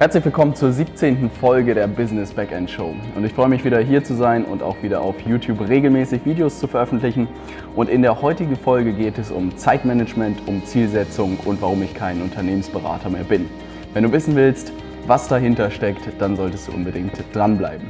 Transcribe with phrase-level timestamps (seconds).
[0.00, 1.28] Herzlich willkommen zur 17.
[1.28, 2.94] Folge der Business Backend Show.
[3.14, 6.58] Und ich freue mich wieder hier zu sein und auch wieder auf YouTube regelmäßig Videos
[6.58, 7.28] zu veröffentlichen.
[7.76, 12.22] Und in der heutigen Folge geht es um Zeitmanagement, um Zielsetzung und warum ich kein
[12.22, 13.50] Unternehmensberater mehr bin.
[13.92, 14.72] Wenn du wissen willst,
[15.06, 17.88] was dahinter steckt, dann solltest du unbedingt dranbleiben.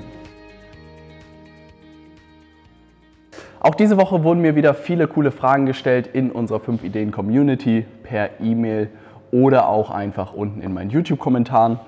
[3.61, 7.87] Auch diese Woche wurden mir wieder viele coole Fragen gestellt in unserer 5 Ideen Community
[8.03, 8.89] per E-Mail
[9.33, 11.79] oder auch einfach unten in meinen YouTube-Kommentaren.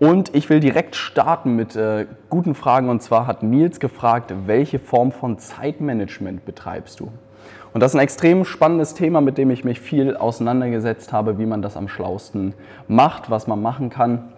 [0.00, 2.88] Und ich will direkt starten mit äh, guten Fragen.
[2.88, 7.10] Und zwar hat Nils gefragt, welche Form von Zeitmanagement betreibst du?
[7.72, 11.46] Und das ist ein extrem spannendes Thema, mit dem ich mich viel auseinandergesetzt habe, wie
[11.46, 12.54] man das am schlausten
[12.86, 14.32] macht, was man machen kann.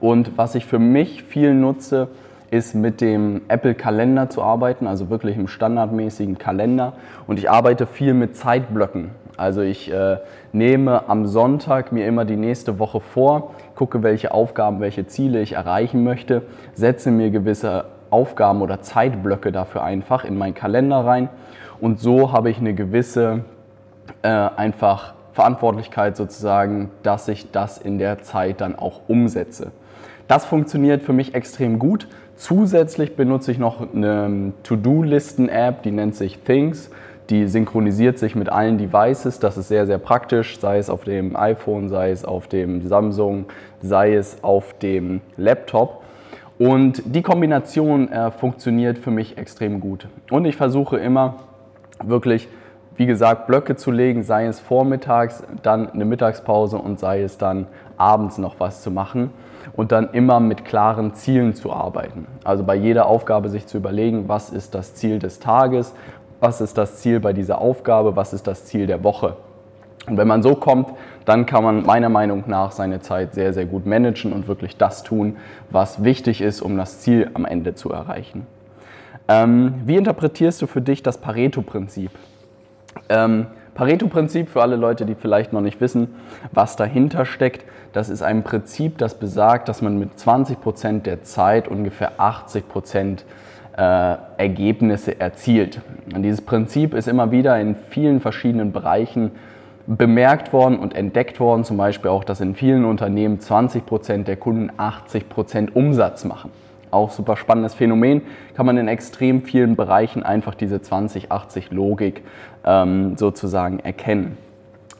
[0.00, 2.08] Und was ich für mich viel nutze,
[2.50, 6.92] ist mit dem Apple Kalender zu arbeiten, also wirklich im standardmäßigen Kalender.
[7.26, 9.10] Und ich arbeite viel mit Zeitblöcken.
[9.36, 10.18] Also ich äh,
[10.52, 15.52] nehme am Sonntag mir immer die nächste Woche vor, gucke, welche Aufgaben, welche Ziele ich
[15.52, 16.42] erreichen möchte,
[16.74, 21.28] setze mir gewisse Aufgaben oder Zeitblöcke dafür einfach in meinen Kalender rein
[21.80, 23.44] und so habe ich eine gewisse
[24.22, 29.72] äh, einfach Verantwortlichkeit sozusagen, dass ich das in der Zeit dann auch umsetze.
[30.28, 32.08] Das funktioniert für mich extrem gut.
[32.36, 36.90] Zusätzlich benutze ich noch eine To-Do-Listen-App, die nennt sich Things.
[37.30, 39.40] Die synchronisiert sich mit allen Devices.
[39.40, 43.46] Das ist sehr, sehr praktisch, sei es auf dem iPhone, sei es auf dem Samsung,
[43.80, 46.02] sei es auf dem Laptop.
[46.58, 50.08] Und die Kombination äh, funktioniert für mich extrem gut.
[50.30, 51.34] Und ich versuche immer
[52.02, 52.48] wirklich,
[52.96, 57.66] wie gesagt, Blöcke zu legen, sei es vormittags, dann eine Mittagspause und sei es dann
[57.96, 59.30] abends noch was zu machen
[59.74, 62.26] und dann immer mit klaren Zielen zu arbeiten.
[62.44, 65.94] Also bei jeder Aufgabe sich zu überlegen, was ist das Ziel des Tages,
[66.40, 69.36] was ist das Ziel bei dieser Aufgabe, was ist das Ziel der Woche.
[70.06, 70.90] Und wenn man so kommt,
[71.24, 75.02] dann kann man meiner Meinung nach seine Zeit sehr, sehr gut managen und wirklich das
[75.02, 75.36] tun,
[75.70, 78.46] was wichtig ist, um das Ziel am Ende zu erreichen.
[79.28, 82.12] Ähm, wie interpretierst du für dich das Pareto-Prinzip?
[83.08, 86.14] Ähm, Pareto-Prinzip für alle Leute, die vielleicht noch nicht wissen,
[86.52, 91.24] was dahinter steckt, das ist ein Prinzip, das besagt, dass man mit 20 Prozent der
[91.24, 93.24] Zeit ungefähr 80 Prozent
[93.76, 95.80] äh, Ergebnisse erzielt.
[96.14, 99.32] Und dieses Prinzip ist immer wieder in vielen verschiedenen Bereichen
[99.86, 104.36] bemerkt worden und entdeckt worden, zum Beispiel auch, dass in vielen Unternehmen 20 Prozent der
[104.36, 106.50] Kunden 80 Prozent Umsatz machen.
[106.90, 108.22] Auch super spannendes Phänomen,
[108.54, 112.22] kann man in extrem vielen Bereichen einfach diese 20-80-Logik
[112.64, 114.38] ähm, sozusagen erkennen.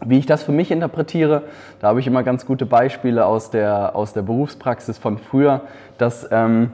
[0.04, 1.44] Wie ich das für mich interpretiere,
[1.80, 5.62] da habe ich immer ganz gute Beispiele aus der, aus der Berufspraxis von früher,
[5.96, 6.72] dass ähm,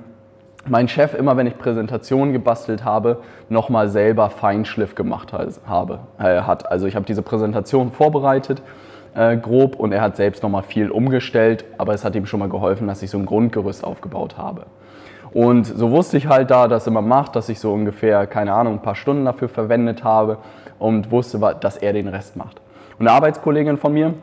[0.69, 3.19] mein Chef immer, wenn ich Präsentationen gebastelt habe,
[3.49, 6.71] nochmal selber Feinschliff gemacht habe, äh, hat.
[6.71, 8.63] Also ich habe diese Präsentation vorbereitet,
[9.15, 12.49] äh, grob, und er hat selbst nochmal viel umgestellt, aber es hat ihm schon mal
[12.49, 14.67] geholfen, dass ich so ein Grundgerüst aufgebaut habe.
[15.33, 18.75] Und so wusste ich halt da, dass er macht, dass ich so ungefähr, keine Ahnung,
[18.75, 20.39] ein paar Stunden dafür verwendet habe
[20.79, 22.61] und wusste, dass er den Rest macht.
[22.99, 24.15] Und eine Arbeitskollegin von mir,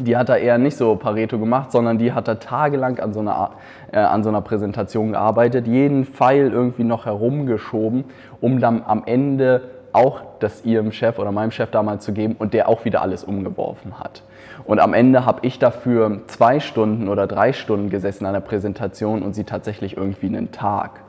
[0.00, 3.20] die hat da eher nicht so Pareto gemacht, sondern die hat da tagelang an so
[3.20, 3.50] einer,
[3.92, 8.04] äh, an so einer Präsentation gearbeitet, jeden Pfeil irgendwie noch herumgeschoben,
[8.40, 9.62] um dann am Ende
[9.92, 13.24] auch das ihrem Chef oder meinem Chef damals zu geben und der auch wieder alles
[13.24, 14.22] umgeworfen hat.
[14.64, 19.22] Und am Ende habe ich dafür zwei Stunden oder drei Stunden gesessen an der Präsentation
[19.22, 21.00] und sie tatsächlich irgendwie einen Tag.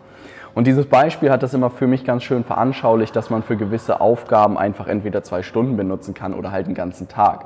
[0.55, 4.01] Und dieses Beispiel hat das immer für mich ganz schön veranschaulicht, dass man für gewisse
[4.01, 7.45] Aufgaben einfach entweder zwei Stunden benutzen kann oder halt einen ganzen Tag.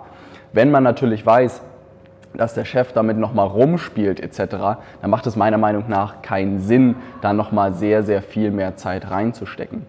[0.53, 1.61] Wenn man natürlich weiß,
[2.35, 4.55] dass der Chef damit nochmal rumspielt etc.,
[5.01, 9.09] dann macht es meiner Meinung nach keinen Sinn, da nochmal sehr, sehr viel mehr Zeit
[9.11, 9.85] reinzustecken.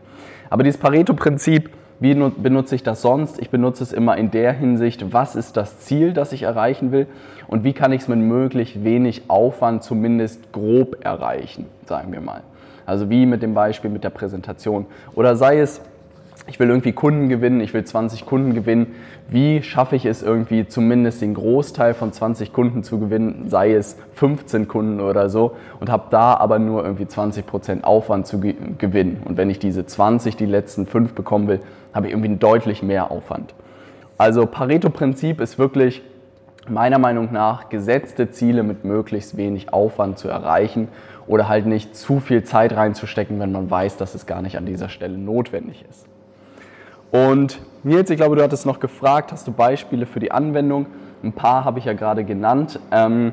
[0.51, 1.71] Aber dieses Pareto-Prinzip,
[2.01, 3.39] wie benutze ich das sonst?
[3.41, 7.07] Ich benutze es immer in der Hinsicht, was ist das Ziel, das ich erreichen will
[7.47, 12.43] und wie kann ich es mit möglichst wenig Aufwand zumindest grob erreichen, sagen wir mal.
[12.87, 14.87] Also wie mit dem Beispiel mit der Präsentation.
[15.15, 15.81] Oder sei es,
[16.47, 18.95] ich will irgendwie Kunden gewinnen, ich will 20 Kunden gewinnen.
[19.29, 23.97] Wie schaffe ich es irgendwie zumindest den Großteil von 20 Kunden zu gewinnen, sei es
[24.15, 29.23] 15 Kunden oder so und habe da aber nur irgendwie 20 Prozent Aufwand zu gewinnen.
[29.25, 31.61] Und wenn ich diese 20, die letzten 5 bekommen will,
[31.95, 33.55] habe ich irgendwie deutlich mehr Aufwand.
[34.19, 36.03] Also Pareto-Prinzip ist wirklich
[36.69, 40.89] meiner Meinung nach gesetzte Ziele mit möglichst wenig Aufwand zu erreichen
[41.27, 44.67] oder halt nicht zu viel Zeit reinzustecken, wenn man weiß, dass es gar nicht an
[44.67, 46.07] dieser Stelle notwendig ist.
[47.11, 50.87] Und Nils, ich glaube, du hattest noch gefragt, hast du Beispiele für die Anwendung?
[51.23, 52.81] Ein paar habe ich ja gerade genannt.
[52.91, 53.33] Ähm,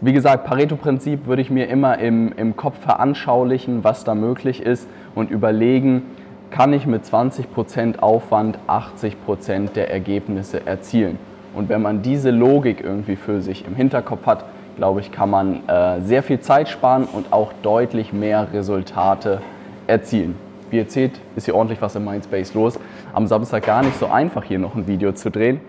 [0.00, 4.88] wie gesagt, Pareto-Prinzip würde ich mir immer im, im Kopf veranschaulichen, was da möglich ist
[5.14, 6.02] und überlegen,
[6.50, 11.18] kann ich mit 20% Aufwand 80% der Ergebnisse erzielen.
[11.54, 14.44] Und wenn man diese Logik irgendwie für sich im Hinterkopf hat,
[14.80, 19.42] glaube ich, kann man äh, sehr viel Zeit sparen und auch deutlich mehr Resultate
[19.86, 20.36] erzielen.
[20.70, 22.80] Wie ihr seht, ist hier ordentlich was im Mindspace los.
[23.12, 25.60] Am Samstag gar nicht so einfach, hier noch ein Video zu drehen.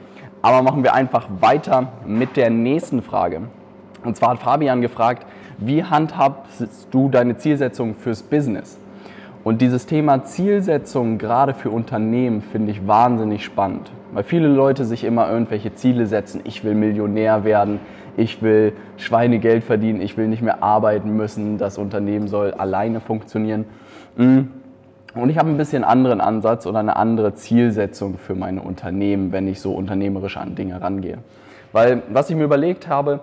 [0.41, 3.41] Aber machen wir einfach weiter mit der nächsten Frage.
[4.05, 5.25] Und zwar hat Fabian gefragt,
[5.57, 8.79] wie handhabst du deine Zielsetzung fürs Business?
[9.43, 15.03] Und dieses Thema Zielsetzung gerade für Unternehmen finde ich wahnsinnig spannend, weil viele Leute sich
[15.03, 16.39] immer irgendwelche Ziele setzen.
[16.45, 17.81] Ich will Millionär werden,
[18.17, 23.65] ich will Schweinegeld verdienen, ich will nicht mehr arbeiten müssen, das Unternehmen soll alleine funktionieren.
[24.17, 24.39] Mm.
[25.13, 29.47] Und ich habe ein bisschen anderen Ansatz oder eine andere Zielsetzung für meine Unternehmen, wenn
[29.47, 31.17] ich so unternehmerisch an Dinge rangehe.
[31.73, 33.19] Weil was ich mir überlegt habe,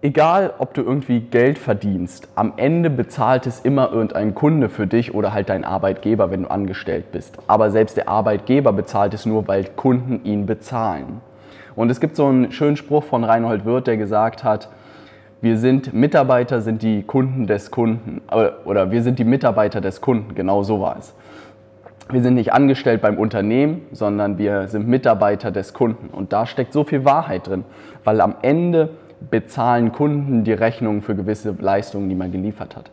[0.00, 5.14] egal ob du irgendwie Geld verdienst, am Ende bezahlt es immer irgendein Kunde für dich
[5.14, 7.38] oder halt dein Arbeitgeber, wenn du angestellt bist.
[7.46, 11.20] Aber selbst der Arbeitgeber bezahlt es nur, weil Kunden ihn bezahlen.
[11.78, 14.68] Und es gibt so einen schönen Spruch von Reinhold Wirth, der gesagt hat,
[15.40, 18.20] wir sind Mitarbeiter, sind die Kunden des Kunden.
[18.64, 21.14] Oder wir sind die Mitarbeiter des Kunden, genau so war es.
[22.10, 26.08] Wir sind nicht angestellt beim Unternehmen, sondern wir sind Mitarbeiter des Kunden.
[26.08, 27.62] Und da steckt so viel Wahrheit drin,
[28.02, 28.90] weil am Ende
[29.30, 32.90] bezahlen Kunden die Rechnung für gewisse Leistungen, die man geliefert hat.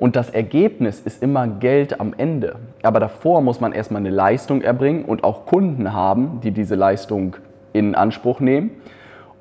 [0.00, 2.56] Und das Ergebnis ist immer Geld am Ende.
[2.82, 7.36] Aber davor muss man erstmal eine Leistung erbringen und auch Kunden haben, die diese Leistung
[7.74, 8.70] in Anspruch nehmen.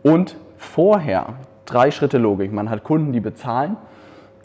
[0.02, 1.36] Und vorher
[1.66, 2.52] drei Schritte Logik.
[2.52, 3.78] Man hat Kunden, die bezahlen.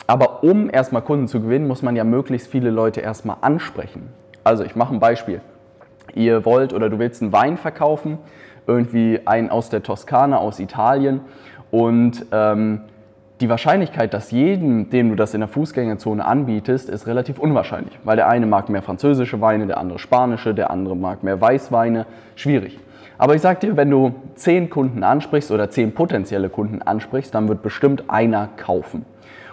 [0.07, 4.09] Aber um erstmal Kunden zu gewinnen, muss man ja möglichst viele Leute erstmal ansprechen.
[4.45, 5.41] Also ich mache ein Beispiel.
[6.15, 8.19] Ihr wollt oder du willst einen Wein verkaufen,
[8.67, 11.21] irgendwie einen aus der Toskana, aus Italien
[11.71, 12.83] und ähm,
[13.41, 17.99] die Wahrscheinlichkeit, dass jedem, dem du das in der Fußgängerzone anbietest, ist relativ unwahrscheinlich.
[18.03, 22.07] Weil der eine mag mehr französische Weine, der andere spanische, der andere mag mehr Weißweine.
[22.35, 22.79] Schwierig.
[23.17, 27.49] Aber ich sag dir, wenn du zehn Kunden ansprichst oder zehn potenzielle Kunden ansprichst, dann
[27.49, 29.05] wird bestimmt einer kaufen.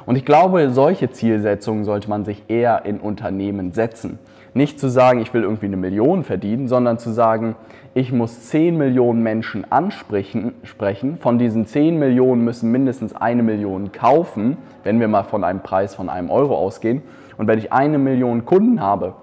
[0.05, 4.19] Und ich glaube, solche Zielsetzungen sollte man sich eher in Unternehmen setzen.
[4.53, 7.55] Nicht zu sagen, ich will irgendwie eine Million verdienen, sondern zu sagen,
[7.97, 10.53] ich muss 10 Millionen Menschen ansprechen.
[10.63, 11.17] Sprechen.
[11.17, 15.95] Von diesen 10 Millionen müssen mindestens eine Million kaufen, wenn wir mal von einem Preis
[15.95, 17.03] von einem Euro ausgehen.
[17.37, 19.13] Und wenn ich eine Million Kunden habe,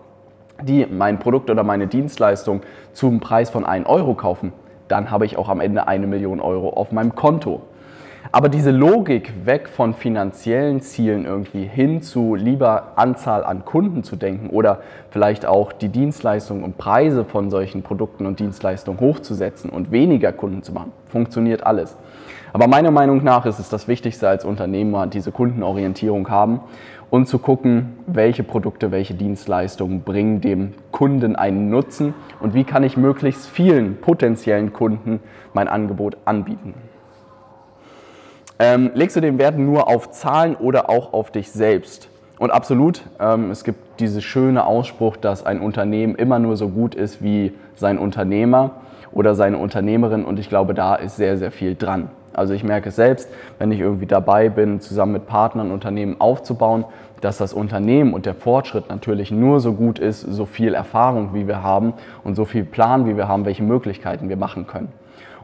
[0.63, 2.63] die mein Produkt oder meine Dienstleistung
[2.95, 4.55] zum Preis von 1 Euro kaufen,
[4.89, 7.61] dann habe ich auch am Ende eine Million Euro auf meinem Konto.
[8.31, 14.15] Aber diese Logik weg von finanziellen Zielen irgendwie hin zu lieber Anzahl an Kunden zu
[14.15, 14.81] denken oder
[15.11, 20.63] vielleicht auch die Dienstleistungen und Preise von solchen Produkten und Dienstleistungen hochzusetzen und weniger Kunden
[20.63, 21.97] zu machen, funktioniert alles.
[22.53, 26.61] Aber meiner Meinung nach ist es das Wichtigste als Unternehmer, diese Kundenorientierung haben
[27.11, 32.85] und zu gucken, welche Produkte, welche Dienstleistungen bringen dem Kunden einen Nutzen und wie kann
[32.85, 35.21] ich möglichst vielen potenziellen Kunden
[35.55, 36.75] mein Angebot anbieten.
[38.59, 42.09] Ähm, legst du den Wert nur auf Zahlen oder auch auf dich selbst?
[42.39, 46.95] Und absolut, ähm, es gibt diesen schönen Ausspruch, dass ein Unternehmen immer nur so gut
[46.95, 48.73] ist wie sein Unternehmer
[49.13, 52.11] oder seine Unternehmerin und ich glaube, da ist sehr, sehr viel dran.
[52.33, 53.29] Also ich merke es selbst,
[53.59, 56.85] wenn ich irgendwie dabei bin, zusammen mit Partnern Unternehmen aufzubauen,
[57.21, 61.47] dass das Unternehmen und der Fortschritt natürlich nur so gut ist, so viel Erfahrung wie
[61.47, 61.95] wir haben
[62.25, 64.89] und so viel Plan wie wir haben, welche Möglichkeiten wir machen können.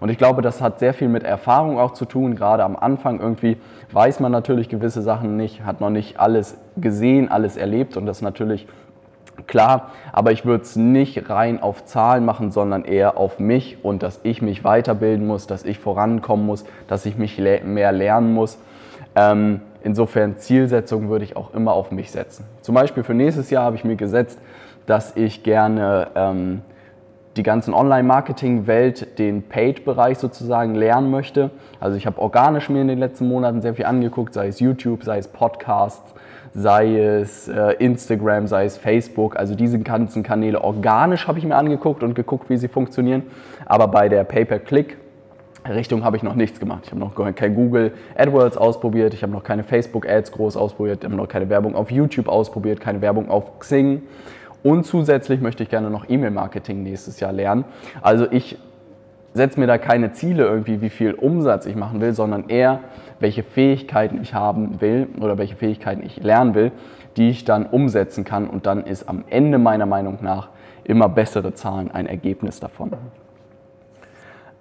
[0.00, 2.36] Und ich glaube, das hat sehr viel mit Erfahrung auch zu tun.
[2.36, 3.56] Gerade am Anfang irgendwie
[3.92, 8.22] weiß man natürlich gewisse Sachen nicht, hat noch nicht alles gesehen, alles erlebt und das
[8.22, 8.66] natürlich
[9.46, 9.90] klar.
[10.12, 14.20] Aber ich würde es nicht rein auf Zahlen machen, sondern eher auf mich und dass
[14.22, 18.58] ich mich weiterbilden muss, dass ich vorankommen muss, dass ich mich mehr lernen muss.
[19.16, 22.44] Ähm, insofern Zielsetzungen würde ich auch immer auf mich setzen.
[22.62, 24.38] Zum Beispiel für nächstes Jahr habe ich mir gesetzt,
[24.86, 26.62] dass ich gerne ähm,
[27.38, 31.50] die ganzen Online-Marketing-Welt, den Paid-Bereich sozusagen lernen möchte.
[31.80, 35.04] Also ich habe organisch mir in den letzten Monaten sehr viel angeguckt, sei es YouTube,
[35.04, 36.14] sei es Podcasts,
[36.52, 39.36] sei es äh, Instagram, sei es Facebook.
[39.36, 43.22] Also diese ganzen Kanäle organisch habe ich mir angeguckt und geguckt, wie sie funktionieren.
[43.66, 44.96] Aber bei der Pay-per-Click
[45.66, 46.84] Richtung habe ich noch nichts gemacht.
[46.86, 50.98] Ich habe noch kein Google AdWords ausprobiert, ich habe noch keine Facebook Ads groß ausprobiert,
[51.00, 54.02] ich habe noch keine Werbung auf YouTube ausprobiert, keine Werbung auf Xing.
[54.62, 57.64] Und zusätzlich möchte ich gerne noch E-Mail-Marketing nächstes Jahr lernen.
[58.02, 58.58] Also ich
[59.34, 62.80] setze mir da keine Ziele irgendwie, wie viel Umsatz ich machen will, sondern eher,
[63.20, 66.72] welche Fähigkeiten ich haben will oder welche Fähigkeiten ich lernen will,
[67.16, 68.48] die ich dann umsetzen kann.
[68.48, 70.48] Und dann ist am Ende meiner Meinung nach
[70.84, 72.92] immer bessere Zahlen ein Ergebnis davon.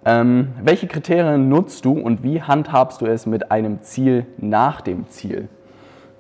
[0.06, 5.08] Ähm, welche Kriterien nutzt du und wie handhabst du es mit einem Ziel nach dem
[5.10, 5.50] Ziel?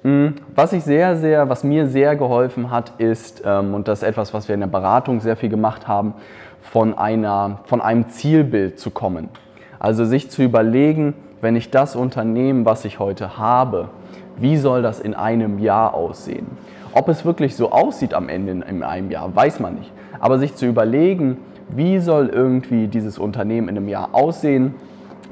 [0.07, 4.07] Hm, was ich sehr, sehr, was mir sehr geholfen hat, ist, ähm, und das ist
[4.07, 6.13] etwas, was wir in der Beratung sehr viel gemacht haben,
[6.61, 9.27] von, einer, von einem Zielbild zu kommen.
[9.79, 13.89] Also sich zu überlegen, wenn ich das Unternehmen, was ich heute habe,
[14.37, 16.47] wie soll das in einem Jahr aussehen?
[16.93, 19.91] Ob es wirklich so aussieht am Ende in einem Jahr, weiß man nicht.
[20.21, 21.35] Aber sich zu überlegen,
[21.67, 24.73] wie soll irgendwie dieses Unternehmen in einem Jahr aussehen,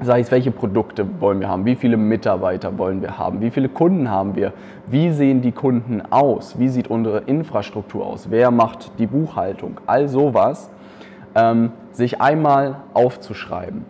[0.02, 3.70] sei es, welche Produkte wollen wir haben, wie viele Mitarbeiter wollen wir haben, wie viele
[3.70, 4.54] Kunden haben wir,
[4.88, 10.08] wie sehen die Kunden aus, wie sieht unsere Infrastruktur aus, wer macht die Buchhaltung, all
[10.08, 10.70] sowas,
[11.34, 13.86] ähm, sich einmal aufzuschreiben.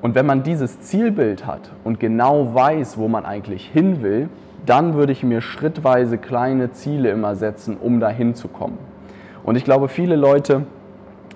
[0.00, 4.28] Und wenn man dieses Zielbild hat und genau weiß, wo man eigentlich hin will,
[4.64, 8.78] dann würde ich mir schrittweise kleine Ziele immer setzen, um dahin zu kommen.
[9.44, 10.66] Und ich glaube, viele Leute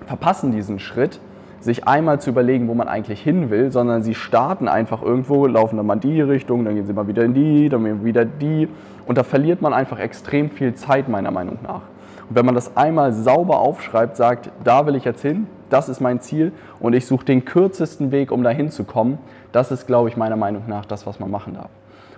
[0.05, 1.19] verpassen diesen Schritt,
[1.63, 5.77] sich einmal zu überlegen, wo man eigentlich hin will, sondern sie starten einfach irgendwo, laufen
[5.77, 8.67] dann mal in die Richtung, dann gehen sie mal wieder in die, dann wieder die.
[9.05, 11.81] Und da verliert man einfach extrem viel Zeit, meiner Meinung nach.
[12.29, 16.01] Und wenn man das einmal sauber aufschreibt, sagt, da will ich jetzt hin, das ist
[16.01, 19.17] mein Ziel und ich suche den kürzesten Weg, um dahin zu kommen,
[19.51, 21.69] das ist, glaube ich, meiner Meinung nach das, was man machen darf.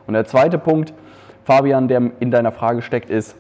[0.08, 0.94] Und der zweite Punkt,
[1.44, 3.36] Fabian, der in deiner Frage steckt, ist,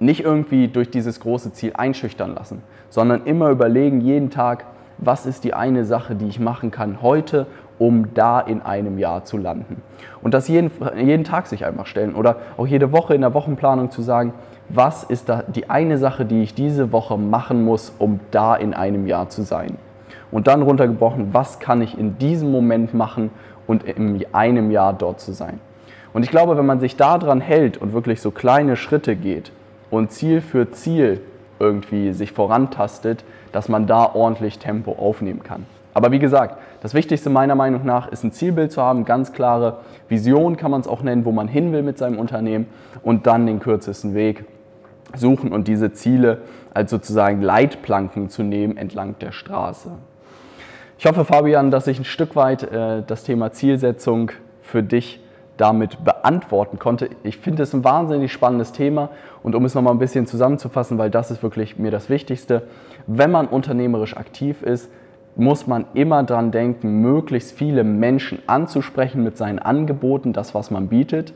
[0.00, 4.64] nicht irgendwie durch dieses große Ziel einschüchtern lassen, sondern immer überlegen, jeden Tag,
[4.98, 7.46] was ist die eine Sache, die ich machen kann heute,
[7.78, 9.82] um da in einem Jahr zu landen.
[10.22, 13.90] Und das jeden, jeden Tag sich einfach stellen oder auch jede Woche in der Wochenplanung
[13.90, 14.32] zu sagen,
[14.68, 18.74] was ist da die eine Sache, die ich diese Woche machen muss, um da in
[18.74, 19.76] einem Jahr zu sein.
[20.30, 23.30] Und dann runtergebrochen, was kann ich in diesem Moment machen
[23.66, 25.60] und in einem Jahr dort zu sein.
[26.12, 29.50] Und ich glaube, wenn man sich daran hält und wirklich so kleine Schritte geht
[29.90, 31.20] und Ziel für Ziel
[31.58, 35.66] irgendwie sich vorantastet, dass man da ordentlich Tempo aufnehmen kann.
[35.94, 39.78] Aber wie gesagt, das Wichtigste meiner Meinung nach ist ein Zielbild zu haben, ganz klare
[40.08, 42.66] Vision kann man es auch nennen, wo man hin will mit seinem Unternehmen
[43.02, 44.44] und dann den kürzesten Weg
[45.14, 46.42] suchen und diese Ziele
[46.74, 49.92] als sozusagen Leitplanken zu nehmen entlang der Straße.
[50.98, 54.32] Ich hoffe, Fabian, dass ich ein Stück weit äh, das Thema Zielsetzung
[54.62, 55.20] für dich
[55.56, 57.10] damit beantworten konnte.
[57.22, 59.10] Ich finde es ein wahnsinnig spannendes Thema
[59.42, 62.62] und um es nochmal ein bisschen zusammenzufassen, weil das ist wirklich mir das Wichtigste,
[63.06, 64.90] wenn man unternehmerisch aktiv ist,
[65.36, 70.88] muss man immer daran denken, möglichst viele Menschen anzusprechen mit seinen Angeboten, das, was man
[70.88, 71.32] bietet.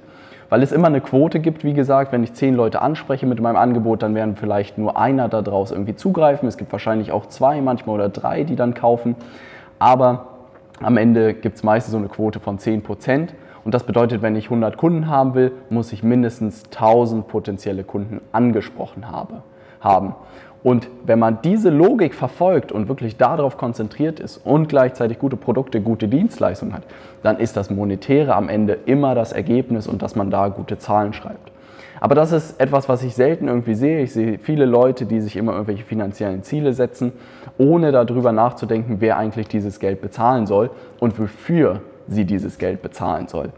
[0.50, 3.56] Weil es immer eine Quote gibt, wie gesagt, wenn ich zehn Leute anspreche mit meinem
[3.56, 6.48] Angebot, dann werden vielleicht nur einer daraus irgendwie zugreifen.
[6.48, 9.14] Es gibt wahrscheinlich auch zwei, manchmal oder drei, die dann kaufen.
[9.78, 10.28] Aber
[10.80, 13.34] am Ende gibt es meistens so eine Quote von 10 Prozent.
[13.68, 18.22] Und das bedeutet, wenn ich 100 Kunden haben will, muss ich mindestens 1000 potenzielle Kunden
[18.32, 19.42] angesprochen habe,
[19.78, 20.14] haben.
[20.62, 25.82] Und wenn man diese Logik verfolgt und wirklich darauf konzentriert ist und gleichzeitig gute Produkte,
[25.82, 26.84] gute Dienstleistungen hat,
[27.22, 31.12] dann ist das Monetäre am Ende immer das Ergebnis und dass man da gute Zahlen
[31.12, 31.52] schreibt.
[32.00, 34.00] Aber das ist etwas, was ich selten irgendwie sehe.
[34.00, 37.12] Ich sehe viele Leute, die sich immer irgendwelche finanziellen Ziele setzen,
[37.58, 40.70] ohne darüber nachzudenken, wer eigentlich dieses Geld bezahlen soll
[41.00, 43.50] und wofür sie dieses Geld bezahlen soll.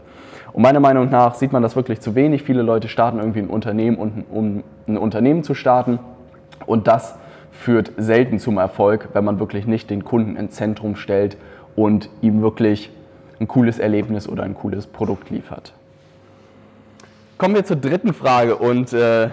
[0.53, 2.43] Und meiner Meinung nach sieht man das wirklich zu wenig.
[2.43, 5.99] Viele Leute starten irgendwie ein Unternehmen, um ein Unternehmen zu starten.
[6.65, 7.15] Und das
[7.51, 11.37] führt selten zum Erfolg, wenn man wirklich nicht den Kunden ins Zentrum stellt
[11.75, 12.91] und ihm wirklich
[13.39, 15.73] ein cooles Erlebnis oder ein cooles Produkt liefert.
[17.37, 19.29] Kommen wir zur dritten Frage und äh,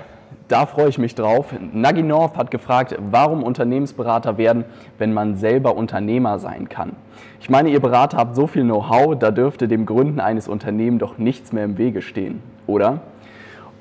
[0.48, 1.54] da freue ich mich drauf.
[1.72, 4.64] Nagi North hat gefragt, warum Unternehmensberater werden,
[4.96, 6.92] wenn man selber Unternehmer sein kann.
[7.40, 11.18] Ich meine, ihr Berater habt so viel Know-how, da dürfte dem Gründen eines Unternehmens doch
[11.18, 13.00] nichts mehr im Wege stehen, oder?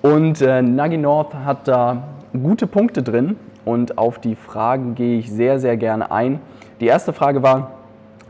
[0.01, 5.31] Und äh, Nagi North hat da gute Punkte drin und auf die Fragen gehe ich
[5.31, 6.39] sehr, sehr gerne ein.
[6.79, 7.71] Die erste Frage war,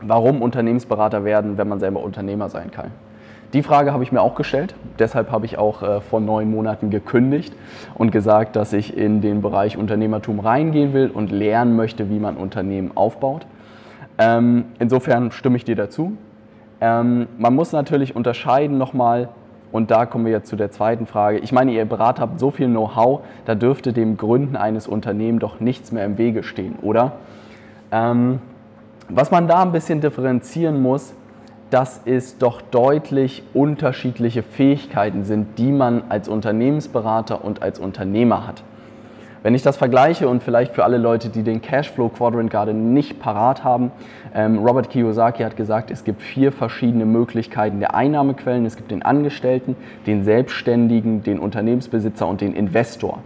[0.00, 2.92] warum Unternehmensberater werden, wenn man selber Unternehmer sein kann.
[3.54, 4.74] Die Frage habe ich mir auch gestellt.
[4.98, 7.54] Deshalb habe ich auch äh, vor neun Monaten gekündigt
[7.94, 12.36] und gesagt, dass ich in den Bereich Unternehmertum reingehen will und lernen möchte, wie man
[12.36, 13.46] Unternehmen aufbaut.
[14.18, 16.12] Ähm, insofern stimme ich dir dazu.
[16.82, 19.30] Ähm, man muss natürlich unterscheiden nochmal,
[19.72, 21.38] und da kommen wir jetzt zu der zweiten Frage.
[21.38, 25.60] Ich meine, ihr Berater habt so viel Know-how, da dürfte dem Gründen eines Unternehmens doch
[25.60, 27.12] nichts mehr im Wege stehen, oder?
[27.92, 28.40] Ähm,
[29.08, 31.14] was man da ein bisschen differenzieren muss,
[31.70, 38.62] dass es doch deutlich unterschiedliche Fähigkeiten sind, die man als Unternehmensberater und als Unternehmer hat.
[39.42, 43.20] Wenn ich das vergleiche und vielleicht für alle Leute, die den Cashflow Quadrant gerade nicht
[43.20, 43.92] parat haben,
[44.34, 48.66] ähm, Robert Kiyosaki hat gesagt, es gibt vier verschiedene Möglichkeiten der Einnahmequellen.
[48.66, 53.22] Es gibt den Angestellten, den Selbstständigen, den Unternehmensbesitzer und den Investor.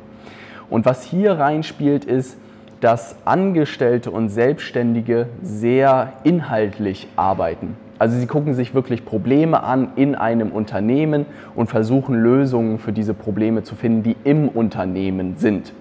[0.69, 2.37] Und was hier reinspielt, ist,
[2.81, 7.77] dass Angestellte und Selbstständige sehr inhaltlich arbeiten.
[8.03, 13.15] Also sie gucken sich wirklich Probleme an in einem Unternehmen und versuchen Lösungen für diese
[13.15, 15.73] Probleme zu finden, die im Unternehmen sind.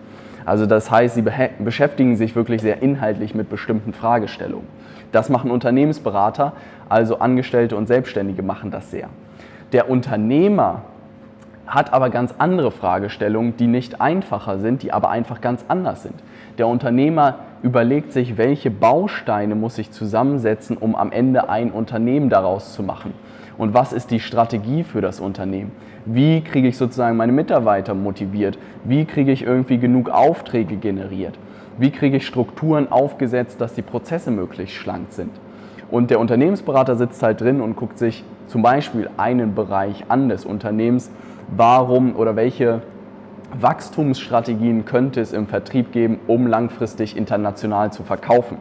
[0.45, 1.23] Also das heißt, sie
[1.57, 4.67] beschäftigen sich wirklich sehr inhaltlich mit bestimmten Fragestellungen.
[5.11, 6.53] Das machen Unternehmensberater,
[6.89, 9.09] also Angestellte und Selbstständige machen das sehr.
[9.71, 10.83] Der Unternehmer
[11.71, 16.15] hat aber ganz andere Fragestellungen, die nicht einfacher sind, die aber einfach ganz anders sind.
[16.57, 22.73] Der Unternehmer überlegt sich, welche Bausteine muss ich zusammensetzen, um am Ende ein Unternehmen daraus
[22.73, 23.13] zu machen.
[23.57, 25.71] Und was ist die Strategie für das Unternehmen?
[26.05, 28.57] Wie kriege ich sozusagen meine Mitarbeiter motiviert?
[28.83, 31.39] Wie kriege ich irgendwie genug Aufträge generiert?
[31.77, 35.31] Wie kriege ich Strukturen aufgesetzt, dass die Prozesse möglichst schlank sind?
[35.91, 40.45] Und der Unternehmensberater sitzt halt drin und guckt sich zum Beispiel einen Bereich an des
[40.45, 41.11] Unternehmens,
[41.55, 42.81] warum oder welche
[43.59, 48.57] Wachstumsstrategien könnte es im Vertrieb geben, um langfristig international zu verkaufen.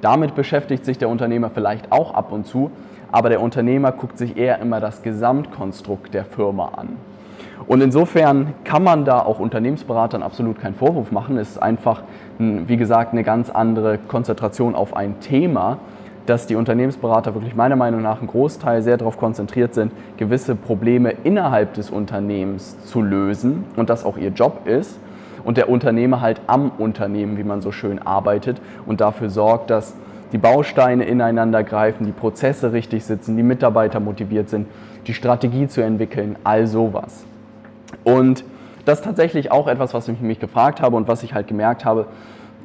[0.00, 2.72] Damit beschäftigt sich der Unternehmer vielleicht auch ab und zu,
[3.12, 6.88] aber der Unternehmer guckt sich eher immer das Gesamtkonstrukt der Firma an.
[7.66, 11.36] Und insofern kann man da auch Unternehmensberatern absolut keinen Vorwurf machen.
[11.36, 12.02] Es ist einfach,
[12.38, 15.78] wie gesagt, eine ganz andere Konzentration auf ein Thema
[16.28, 21.14] dass die Unternehmensberater wirklich meiner Meinung nach einen Großteil sehr darauf konzentriert sind, gewisse Probleme
[21.24, 24.98] innerhalb des Unternehmens zu lösen und das auch ihr Job ist
[25.44, 29.94] und der Unternehmer halt am Unternehmen, wie man so schön arbeitet und dafür sorgt, dass
[30.32, 34.66] die Bausteine ineinander greifen, die Prozesse richtig sitzen, die Mitarbeiter motiviert sind,
[35.06, 37.24] die Strategie zu entwickeln, all sowas.
[38.04, 38.44] Und
[38.84, 41.86] das ist tatsächlich auch etwas, was ich mich gefragt habe und was ich halt gemerkt
[41.86, 42.06] habe,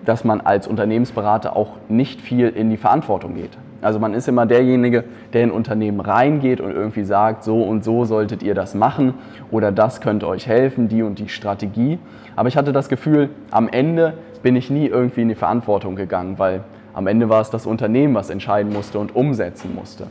[0.06, 3.58] dass man als Unternehmensberater auch nicht viel in die Verantwortung geht.
[3.82, 8.06] Also man ist immer derjenige, der in Unternehmen reingeht und irgendwie sagt, so und so
[8.06, 9.14] solltet ihr das machen
[9.52, 12.00] oder das könnte euch helfen, die und die Strategie.
[12.36, 16.40] Aber ich hatte das Gefühl, am Ende bin ich nie irgendwie in die Verantwortung gegangen,
[16.40, 20.08] weil am Ende war es das Unternehmen, was entscheiden musste und umsetzen musste.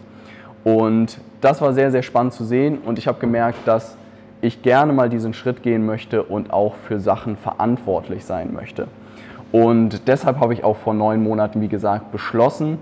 [0.65, 3.97] Und das war sehr, sehr spannend zu sehen und ich habe gemerkt, dass
[4.43, 8.89] ich gerne mal diesen Schritt gehen möchte und auch für Sachen verantwortlich sein möchte.
[9.53, 12.79] Und deshalb habe ich auch vor neun Monaten, wie gesagt, beschlossen,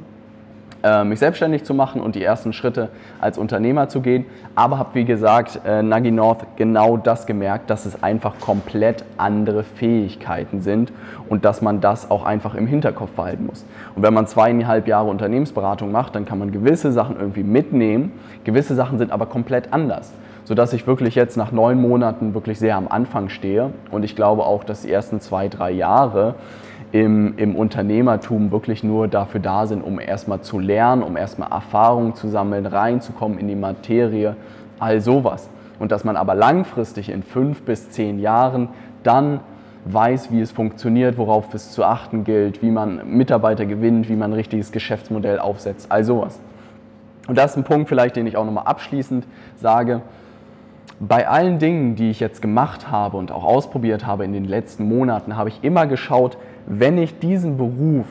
[0.83, 2.89] äh, mich selbstständig zu machen und die ersten Schritte
[3.21, 4.25] als Unternehmer zu gehen.
[4.55, 9.65] Aber habe, wie gesagt, äh, Nagi North genau das gemerkt, dass es einfach komplett andere
[9.65, 10.93] Fähigkeiten sind
[11.29, 13.65] und dass man das auch einfach im Hinterkopf behalten muss.
[13.95, 18.13] Und wenn man zweieinhalb Jahre Unternehmensberatung macht, dann kann man gewisse Sachen irgendwie mitnehmen.
[18.45, 20.13] Gewisse Sachen sind aber komplett anders
[20.45, 23.71] sodass ich wirklich jetzt nach neun Monaten wirklich sehr am Anfang stehe.
[23.91, 26.35] Und ich glaube auch, dass die ersten zwei, drei Jahre
[26.93, 32.15] im, im Unternehmertum wirklich nur dafür da sind, um erstmal zu lernen, um erstmal Erfahrungen
[32.15, 34.37] zu sammeln, reinzukommen in die Materie,
[34.79, 35.49] all sowas.
[35.79, 38.69] Und dass man aber langfristig in fünf bis zehn Jahren
[39.03, 39.41] dann
[39.87, 44.31] weiß, wie es funktioniert, worauf es zu achten gilt, wie man Mitarbeiter gewinnt, wie man
[44.31, 46.39] ein richtiges Geschäftsmodell aufsetzt, all sowas.
[47.29, 49.25] Und das ist ein Punkt vielleicht, den ich auch nochmal abschließend
[49.57, 50.03] sage
[51.01, 54.87] bei allen Dingen, die ich jetzt gemacht habe und auch ausprobiert habe in den letzten
[54.87, 56.37] Monaten, habe ich immer geschaut,
[56.67, 58.07] wenn ich diesen Beruf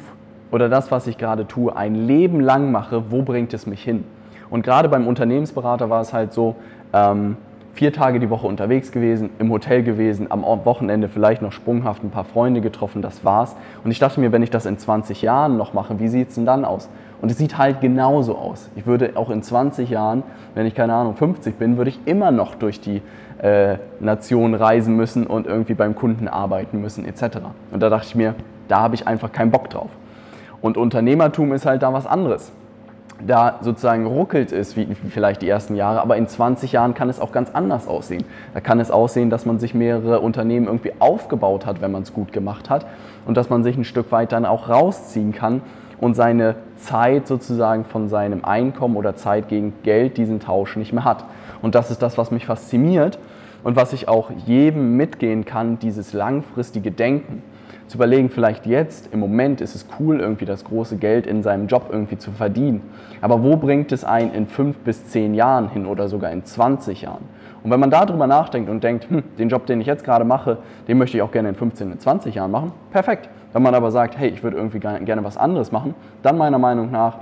[0.52, 4.04] oder das, was ich gerade tue, ein Leben lang mache, wo bringt es mich hin?
[4.50, 6.56] Und gerade beim Unternehmensberater war es halt so,
[6.92, 7.38] ähm,
[7.74, 12.10] vier Tage die Woche unterwegs gewesen, im Hotel gewesen, am Wochenende vielleicht noch sprunghaft ein
[12.10, 13.56] paar Freunde getroffen, das war's.
[13.84, 16.36] Und ich dachte mir, wenn ich das in 20 Jahren noch mache, wie sieht es
[16.36, 16.90] denn dann aus?
[17.22, 18.70] Und es sieht halt genauso aus.
[18.76, 20.24] Ich würde auch in 20 Jahren,
[20.56, 23.02] wenn ich keine Ahnung 50 bin, würde ich immer noch durch die
[23.40, 27.40] äh, Nation reisen müssen und irgendwie beim Kunden arbeiten müssen etc.
[27.72, 28.36] Und da dachte ich mir,
[28.68, 29.90] da habe ich einfach keinen Bock drauf.
[30.62, 32.52] Und Unternehmertum ist halt da was anderes.
[33.26, 37.20] Da sozusagen ruckelt es wie vielleicht die ersten Jahre, aber in 20 Jahren kann es
[37.20, 38.24] auch ganz anders aussehen.
[38.54, 42.14] Da kann es aussehen, dass man sich mehrere Unternehmen irgendwie aufgebaut hat, wenn man es
[42.14, 42.86] gut gemacht hat
[43.26, 45.62] und dass man sich ein Stück weit dann auch rausziehen kann
[46.00, 51.04] und seine Zeit sozusagen von seinem Einkommen oder Zeit gegen Geld diesen Tausch nicht mehr
[51.04, 51.26] hat.
[51.62, 53.20] Und das ist das, was mich fasziniert
[53.64, 57.44] und was ich auch jedem mitgehen kann, dieses langfristige Denken.
[57.88, 61.68] Zu überlegen, vielleicht jetzt, im Moment ist es cool, irgendwie das große Geld in seinem
[61.68, 62.82] Job irgendwie zu verdienen.
[63.20, 67.02] Aber wo bringt es einen in fünf bis zehn Jahren hin oder sogar in 20
[67.02, 67.24] Jahren?
[67.64, 70.60] Und wenn man darüber nachdenkt und denkt, hm, den Job, den ich jetzt gerade mache,
[70.88, 73.28] den möchte ich auch gerne in 15, 20 Jahren machen, perfekt.
[73.54, 76.92] Wenn man aber sagt, hey, ich würde irgendwie gerne was anderes machen, dann meiner Meinung
[76.92, 77.18] nach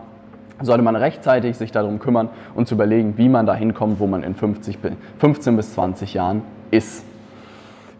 [0.61, 4.23] sollte man rechtzeitig sich darum kümmern und zu überlegen, wie man da hinkommt, wo man
[4.23, 4.79] in 50,
[5.19, 7.05] 15 bis 20 Jahren ist.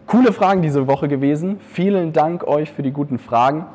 [0.06, 1.60] Coole Fragen diese Woche gewesen.
[1.60, 3.66] Vielen Dank euch für die guten Fragen.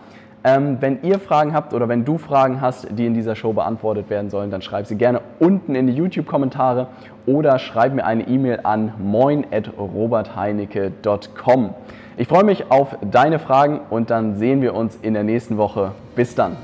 [0.45, 4.09] Ähm, wenn ihr Fragen habt oder wenn du Fragen hast, die in dieser Show beantwortet
[4.09, 6.87] werden sollen, dann schreib sie gerne unten in die YouTube-Kommentare
[7.25, 11.75] oder schreib mir eine E-Mail an moin.robertheinecke.com.
[12.15, 15.93] Ich freue mich auf deine Fragen und dann sehen wir uns in der nächsten Woche.
[16.15, 16.57] Bis dann.